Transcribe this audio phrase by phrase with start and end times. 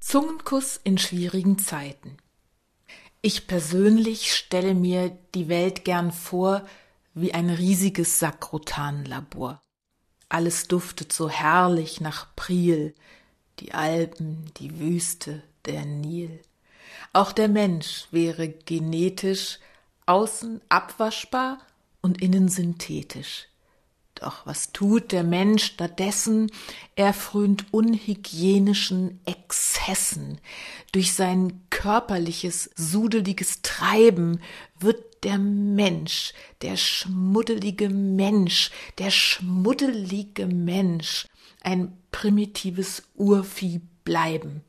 [0.00, 2.16] Zungenkuss in schwierigen Zeiten.
[3.20, 6.66] Ich persönlich stelle mir die Welt gern vor
[7.14, 9.60] wie ein riesiges Sakrotanlabor.
[10.28, 12.94] Alles duftet so herrlich nach Priel,
[13.58, 16.40] die Alpen, die Wüste, der Nil.
[17.12, 19.58] Auch der Mensch wäre genetisch
[20.06, 21.58] außen abwaschbar
[22.00, 23.48] und innen synthetisch.
[24.20, 26.50] Doch was tut der Mensch stattdessen?
[26.96, 30.40] Er frönt unhygienischen Exzessen.
[30.90, 34.40] Durch sein körperliches, sudeliges Treiben
[34.80, 41.26] wird der Mensch, der schmuddelige Mensch, der schmuddelige Mensch,
[41.62, 44.62] ein primitives Urvieh bleiben.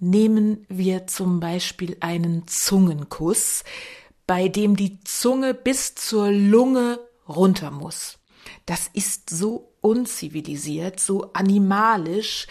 [0.00, 3.62] Nehmen wir zum Beispiel einen Zungenkuss,
[4.26, 8.18] bei dem die Zunge bis zur Lunge runter muss.
[8.66, 12.46] Das ist so unzivilisiert, so animalisch.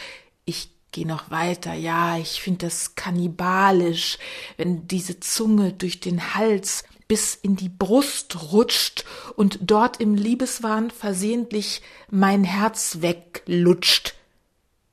[0.45, 4.17] Ich gehe noch weiter, ja, ich finde das kannibalisch,
[4.57, 9.03] wenn diese Zunge durch den Hals bis in die Brust rutscht
[9.35, 14.15] und dort im Liebeswahn versehentlich mein Herz weglutscht.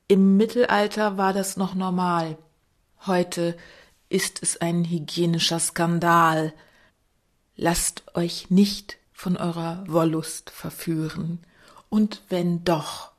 [0.07, 2.37] Im Mittelalter war das noch normal.
[3.05, 3.55] Heute
[4.09, 6.53] ist es ein hygienischer Skandal.
[7.55, 11.41] Lasst euch nicht von eurer Wollust verführen
[11.89, 13.11] und wenn doch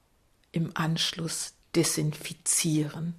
[0.51, 3.15] im Anschluss desinfizieren.